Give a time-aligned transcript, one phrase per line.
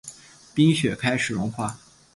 [0.55, 1.77] 冰雪开始融化